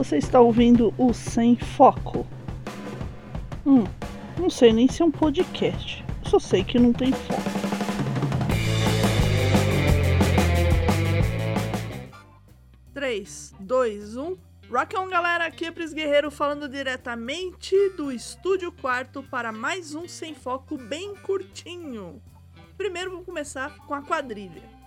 [0.00, 2.26] Você está ouvindo o Sem Foco.
[3.66, 3.84] Hum,
[4.38, 6.02] não sei nem se é um podcast.
[6.24, 7.42] Só sei que não tem foco.
[12.94, 14.38] Três, dois, um.
[14.70, 15.44] Rock on, galera!
[15.44, 21.14] Aqui é Pris Guerreiro falando diretamente do Estúdio Quarto para mais um Sem Foco bem
[21.16, 22.22] curtinho.
[22.78, 24.79] Primeiro vamos começar com a quadrilha.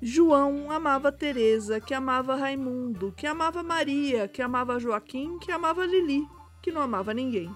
[0.00, 6.28] João amava Teresa, que amava Raimundo, que amava Maria, que amava Joaquim, que amava Lili,
[6.62, 7.50] que não amava ninguém.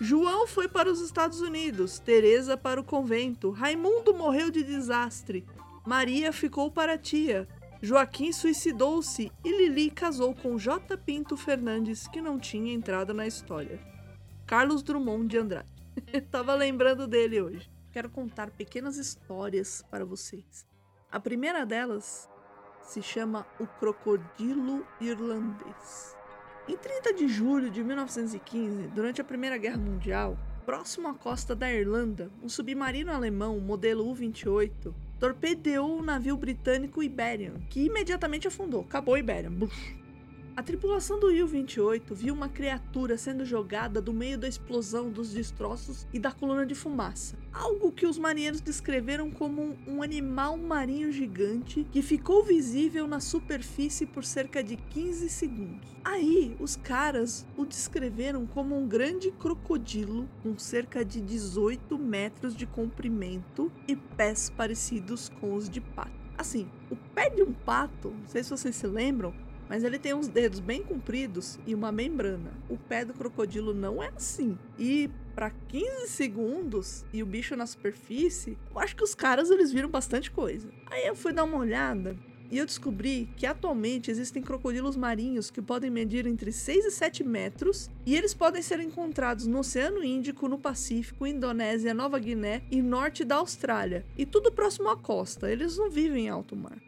[0.00, 5.44] João foi para os Estados Unidos, Teresa para o convento, Raimundo morreu de desastre,
[5.86, 7.46] Maria ficou para a tia,
[7.82, 10.96] Joaquim suicidou-se e Lili casou com J.
[10.96, 13.78] Pinto Fernandes, que não tinha entrado na história.
[14.46, 15.68] Carlos Drummond de Andrade.
[16.30, 17.70] Tava lembrando dele hoje.
[17.92, 20.66] Quero contar pequenas histórias para vocês.
[21.10, 22.28] A primeira delas
[22.82, 26.14] se chama O Crocodilo Irlandês.
[26.68, 31.72] Em 30 de julho de 1915, durante a Primeira Guerra Mundial, próximo à costa da
[31.72, 38.82] Irlanda, um submarino alemão modelo U-28 torpedeou o navio britânico Iberian, que imediatamente afundou.
[38.82, 39.52] Acabou o Iberian.
[40.58, 46.04] A tripulação do U-28 viu uma criatura sendo jogada do meio da explosão dos destroços
[46.12, 47.38] e da coluna de fumaça.
[47.52, 54.04] Algo que os marinheiros descreveram como um animal marinho gigante que ficou visível na superfície
[54.04, 55.96] por cerca de 15 segundos.
[56.04, 62.66] Aí, os caras o descreveram como um grande crocodilo com cerca de 18 metros de
[62.66, 66.18] comprimento e pés parecidos com os de pato.
[66.36, 69.32] Assim, o pé de um pato, não sei se vocês se lembram,
[69.68, 72.52] mas ele tem uns dedos bem compridos e uma membrana.
[72.68, 74.58] O pé do crocodilo não é assim.
[74.78, 79.70] E para 15 segundos e o bicho na superfície, eu acho que os caras eles
[79.70, 80.68] viram bastante coisa.
[80.90, 82.16] Aí eu fui dar uma olhada
[82.50, 87.22] e eu descobri que atualmente existem crocodilos marinhos que podem medir entre 6 e 7
[87.22, 92.80] metros e eles podem ser encontrados no Oceano Índico, no Pacífico, Indonésia, Nova Guiné e
[92.80, 94.04] norte da Austrália.
[94.16, 96.87] E tudo próximo à costa, eles não vivem em alto mar.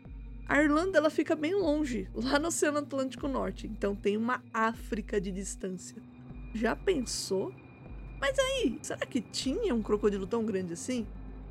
[0.50, 5.20] A Irlanda ela fica bem longe, lá no Oceano Atlântico Norte, então tem uma África
[5.20, 6.02] de distância.
[6.52, 7.54] Já pensou?
[8.20, 11.06] Mas aí, será que tinha um crocodilo tão grande assim?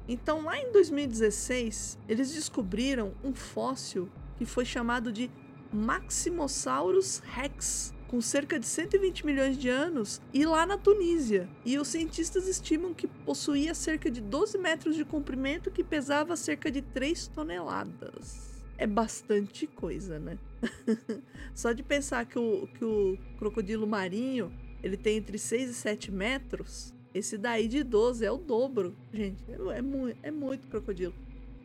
[0.06, 5.32] Então, lá em 2016, eles descobriram um fóssil que foi chamado de
[5.72, 11.48] Maximosaurus rex, com cerca de 120 milhões de anos, e lá na Tunísia.
[11.64, 16.70] E os cientistas estimam que possuía cerca de 12 metros de comprimento que pesava cerca
[16.70, 18.49] de 3 toneladas
[18.80, 20.38] é bastante coisa, né?
[21.54, 24.52] Só de pensar que o, que o crocodilo marinho
[24.82, 29.44] ele tem entre 6 e 7 metros, esse daí de 12 é o dobro, gente.
[29.50, 31.14] É, é, muito, é muito crocodilo.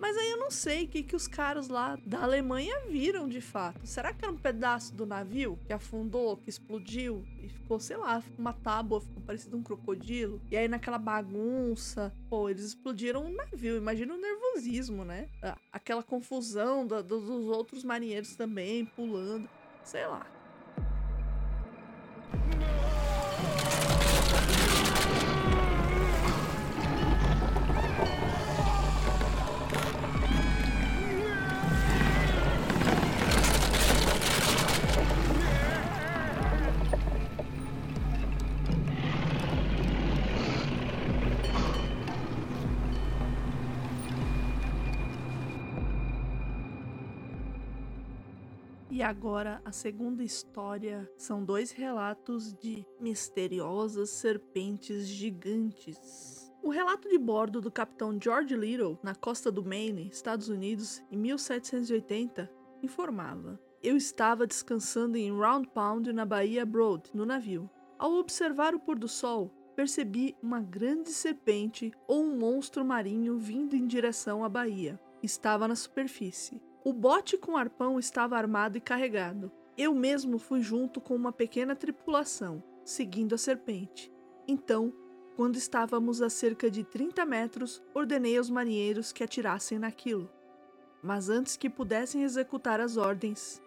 [0.05, 3.41] Mas aí eu não sei o que, que os caras lá da Alemanha viram de
[3.41, 3.87] fato.
[3.87, 8.23] Será que era um pedaço do navio que afundou, que explodiu e ficou, sei lá,
[8.39, 10.43] uma tábua, ficou parecido um crocodilo?
[10.51, 13.79] E aí naquela bagunça, pô, eles explodiram um navio.
[13.79, 15.27] Imagina o nervosismo, né?
[15.73, 19.49] Aquela confusão da, dos outros marinheiros também pulando,
[19.85, 20.34] sei lá.
[49.05, 56.51] Agora a segunda história são dois relatos de misteriosas serpentes gigantes.
[56.63, 61.19] O relato de bordo do capitão George Little na costa do Maine, Estados Unidos, em
[61.19, 62.51] 1780,
[62.83, 67.69] informava: Eu estava descansando em Round Pound na Baía Broad, no navio.
[67.99, 73.77] Ao observar o pôr do sol, percebi uma grande serpente ou um monstro marinho vindo
[73.77, 74.99] em direção à baía.
[75.23, 76.63] Estava na superfície.
[76.85, 79.51] O bote com arpão estava armado e carregado.
[79.75, 84.13] Eu mesmo fui junto com uma pequena tripulação, seguindo a serpente.
[84.47, 84.93] Então,
[85.35, 90.31] quando estávamos a cerca de 30 metros, ordenei aos marinheiros que atirassem naquilo.
[91.03, 93.63] Mas antes que pudessem executar as ordens,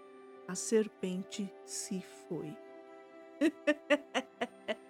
[0.47, 2.55] a serpente se foi.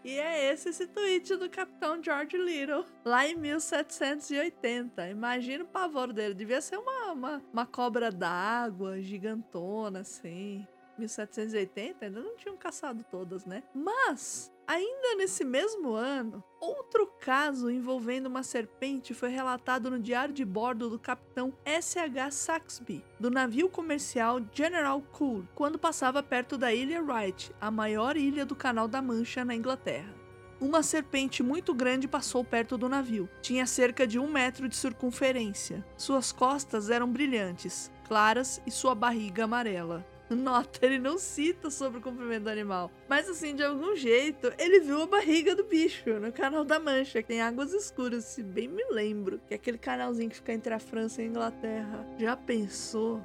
[0.08, 5.10] E é esse esse tweet do Capitão George Little, lá em 1780.
[5.10, 6.34] Imagina o pavor dele.
[6.34, 10.66] Devia ser uma, uma, uma cobra d'água gigantona, assim.
[10.98, 13.64] 1780, ainda não tinham caçado todas, né?
[13.74, 20.44] Mas Ainda nesse mesmo ano, outro caso envolvendo uma serpente foi relatado no diário de
[20.44, 22.32] bordo do capitão S.H.
[22.32, 28.46] Saxby, do navio comercial General Cool, quando passava perto da ilha Wright, a maior ilha
[28.46, 30.14] do Canal da Mancha na Inglaterra.
[30.60, 33.30] Uma serpente muito grande passou perto do navio.
[33.42, 35.86] Tinha cerca de um metro de circunferência.
[35.96, 40.06] Suas costas eram brilhantes, claras e sua barriga amarela.
[40.36, 42.92] Nota, ele não cita sobre o comprimento do animal.
[43.08, 47.22] Mas assim, de algum jeito, ele viu a barriga do bicho no canal da Mancha,
[47.22, 49.40] que tem águas escuras, se bem me lembro.
[49.48, 52.06] Que é aquele canalzinho que fica entre a França e a Inglaterra.
[52.18, 53.22] Já pensou?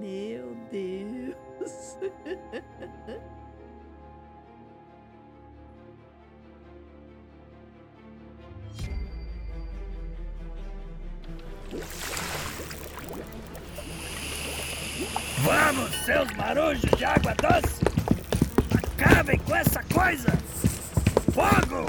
[0.00, 1.98] Meu Deus.
[15.74, 17.82] Vamos, seus marujos de água doce!
[18.76, 20.28] Acabem com essa coisa!
[21.32, 21.86] Fogo!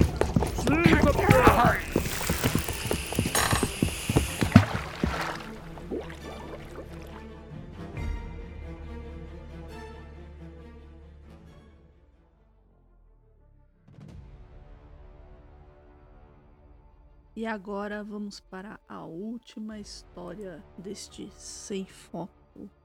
[17.35, 22.42] E agora vamos para a última história deste Sem Foco.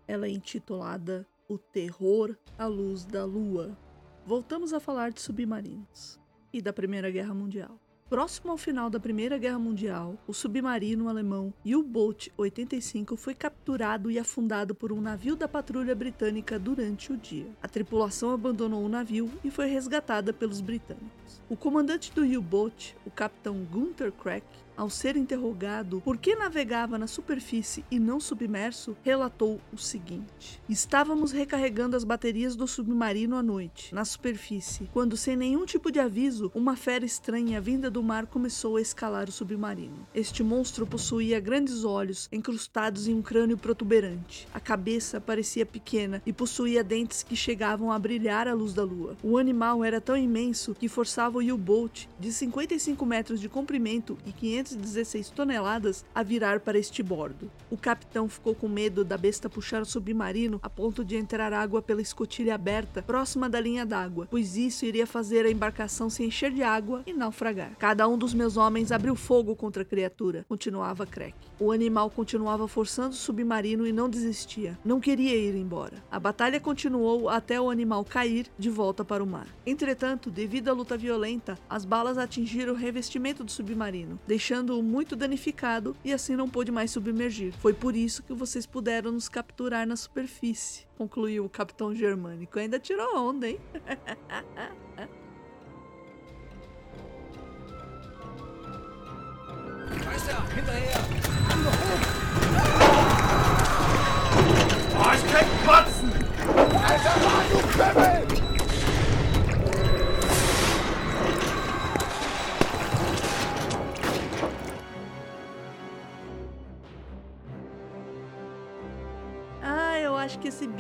[0.09, 3.77] Ela é intitulada O Terror à Luz da Lua.
[4.25, 6.19] Voltamos a falar de submarinos
[6.51, 7.79] e da Primeira Guerra Mundial.
[8.09, 14.19] Próximo ao final da Primeira Guerra Mundial, o submarino alemão U-Boat 85 foi capturado e
[14.19, 17.45] afundado por um navio da patrulha britânica durante o dia.
[17.63, 21.43] A tripulação abandonou o navio e foi resgatada pelos britânicos.
[21.51, 24.47] O comandante do U-Boat, o capitão Gunther Crack,
[24.79, 31.33] ao ser interrogado por que navegava na superfície e não submerso, relatou o seguinte: Estávamos
[31.33, 36.53] recarregando as baterias do submarino à noite, na superfície, quando, sem nenhum tipo de aviso,
[36.55, 40.07] uma fera estranha vinda do mar começou a escalar o submarino.
[40.15, 44.47] Este monstro possuía grandes olhos encrustados em um crânio protuberante.
[44.55, 49.17] A cabeça parecia pequena e possuía dentes que chegavam a brilhar à luz da lua.
[49.25, 54.31] O animal era tão imenso que forçava o U-Boat, de 55 metros de comprimento e
[54.31, 57.51] 500 216 toneladas a virar para este bordo.
[57.71, 61.83] O capitão ficou com medo da besta puxar o submarino a ponto de entrar água
[61.83, 66.53] pela escotilha aberta próxima da linha d'água, pois isso iria fazer a embarcação se encher
[66.53, 67.73] de água e naufragar.
[67.79, 71.35] Cada um dos meus homens abriu fogo contra a criatura, continuava Crack.
[71.61, 74.79] O animal continuava forçando o submarino e não desistia.
[74.85, 76.03] Não queria ir embora.
[76.11, 79.47] A batalha continuou até o animal cair de volta para o mar.
[79.67, 84.19] Entretanto, devido à luta violenta, as balas atingiram o revestimento do submarino,
[84.59, 87.53] deixando-o muito danificado e assim não pôde mais submergir.
[87.59, 92.59] Foi por isso que vocês puderam nos capturar na superfície, concluiu o capitão germânico.
[92.59, 93.61] Ainda tirou onda, hein?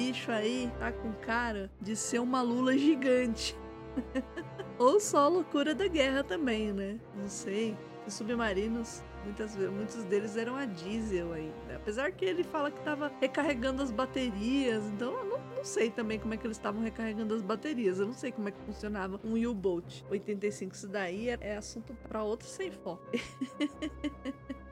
[0.09, 3.55] Bicho aí tá com cara de ser uma lula gigante.
[4.79, 6.99] Ou só a loucura da guerra também, né?
[7.15, 7.77] Não sei.
[8.07, 11.77] Os submarinos, muitas, ve- muitos deles eram a diesel ainda.
[11.77, 14.83] Apesar que ele fala que tava recarregando as baterias.
[14.87, 17.99] Então eu não, não sei também como é que eles estavam recarregando as baterias.
[18.01, 20.75] Eu não sei como é que funcionava um U-Boat 85.
[20.75, 23.03] Isso daí é, é assunto pra outro sem foco.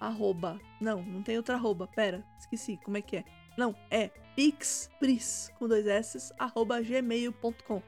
[0.07, 0.61] arroba.
[0.81, 1.87] Não, não tem outra arroba.
[1.87, 2.79] Pera, esqueci.
[2.85, 3.25] Como é que é?
[3.57, 7.83] Não, é pixpris, com dois S, arroba gmail.com.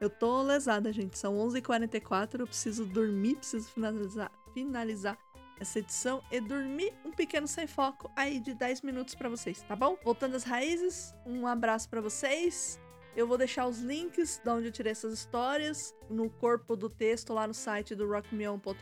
[0.00, 1.18] Eu tô lesada, gente.
[1.18, 5.18] São 11h44, eu preciso dormir, preciso finalizar, finalizar
[5.58, 9.74] essa edição e dormir um pequeno sem foco aí de 10 minutos para vocês, tá
[9.74, 9.96] bom?
[10.04, 12.78] Voltando às raízes, um abraço para vocês.
[13.16, 17.32] Eu vou deixar os links de onde eu tirei essas histórias no corpo do texto
[17.32, 18.76] lá no site do rockmeon.com.br.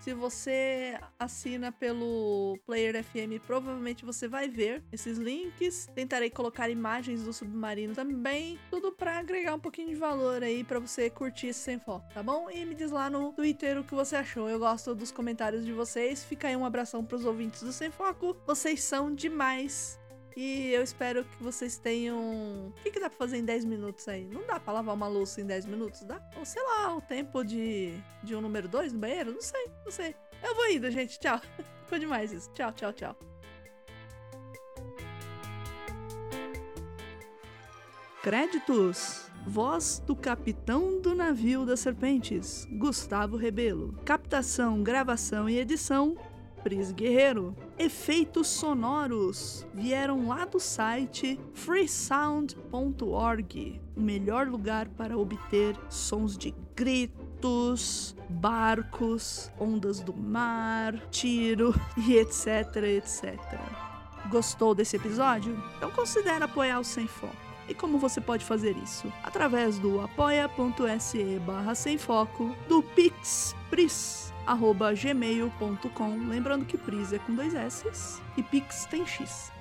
[0.00, 5.86] Se você assina pelo Player FM, provavelmente você vai ver esses links.
[5.94, 10.78] Tentarei colocar imagens do submarino também, tudo para agregar um pouquinho de valor aí para
[10.78, 12.50] você curtir sem foco, tá bom?
[12.50, 14.48] E me diz lá no Twitter o que você achou.
[14.48, 16.24] Eu gosto dos comentários de vocês.
[16.24, 18.34] Fica aí um abração para os ouvintes do Sem Foco.
[18.46, 20.00] Vocês são demais.
[20.36, 22.68] E eu espero que vocês tenham.
[22.68, 24.26] O que, que dá pra fazer em 10 minutos aí?
[24.26, 26.02] Não dá pra lavar uma louça em 10 minutos?
[26.02, 26.20] Dá?
[26.36, 29.32] Ou sei lá, o tempo de, de um número 2 no banheiro?
[29.32, 30.14] Não sei, não sei.
[30.42, 31.18] Eu vou indo, gente.
[31.18, 31.40] Tchau.
[31.84, 32.50] Ficou demais isso.
[32.52, 33.16] Tchau, tchau, tchau.
[38.22, 43.94] Créditos: Voz do capitão do navio das serpentes, Gustavo Rebelo.
[44.04, 46.14] Captação, gravação e edição:
[46.62, 47.56] Pris Guerreiro.
[47.78, 58.14] Efeitos sonoros vieram lá do site freesound.org, o melhor lugar para obter sons de gritos,
[58.28, 61.74] barcos, ondas do mar, tiro
[62.06, 63.38] e etc, etc.
[64.30, 65.58] Gostou desse episódio?
[65.76, 67.50] Então considere apoiar o Sem Foco.
[67.70, 69.10] E como você pode fazer isso?
[69.22, 77.34] Através do apoia.se barra sem foco, do Pix Pris, gmail.com, lembrando que Pris é com
[77.34, 79.52] dois S e Pix tem X.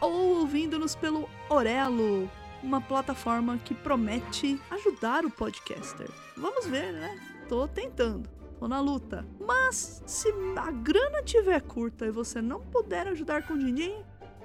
[0.00, 2.30] Ou ouvindo-nos pelo Orelo,
[2.62, 6.08] uma plataforma que promete ajudar o podcaster.
[6.36, 7.20] Vamos ver, né?
[7.48, 8.28] Tô tentando.
[8.58, 9.26] Tô na luta.
[9.40, 13.94] Mas se a grana tiver curta e você não puder ajudar com din-din,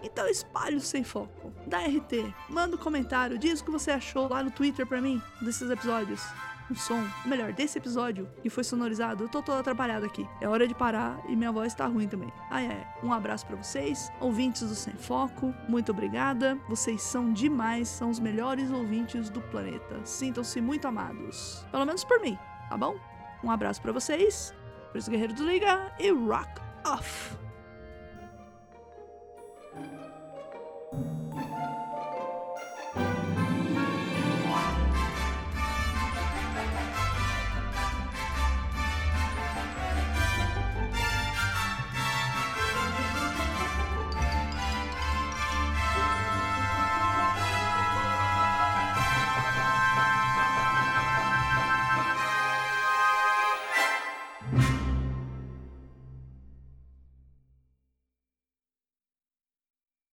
[0.03, 1.53] então espalhe sem foco.
[1.67, 5.21] Dá RT, manda um comentário, diz o que você achou lá no Twitter pra mim
[5.41, 6.21] desses episódios.
[6.69, 9.23] Um som, melhor, desse episódio que foi sonorizado.
[9.23, 10.27] Eu tô toda atrapalhada aqui.
[10.39, 12.31] É hora de parar e minha voz tá ruim também.
[12.49, 12.87] Ah, é.
[13.03, 15.53] Um abraço para vocês, ouvintes do Sem Foco.
[15.67, 16.57] Muito obrigada.
[16.67, 19.99] Vocês são demais, são os melhores ouvintes do planeta.
[20.03, 21.65] Sintam-se muito amados.
[21.71, 22.37] Pelo menos por mim,
[22.69, 22.95] tá bom?
[23.43, 24.53] Um abraço para vocês.
[24.91, 27.48] Por isso, Guerreiro do Liga e rock off!